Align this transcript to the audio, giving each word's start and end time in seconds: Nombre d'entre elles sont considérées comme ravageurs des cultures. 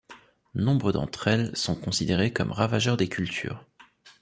Nombre 0.55 0.91
d'entre 0.91 1.27
elles 1.27 1.55
sont 1.55 1.75
considérées 1.75 2.33
comme 2.33 2.51
ravageurs 2.51 2.97
des 2.97 3.07
cultures. 3.07 3.67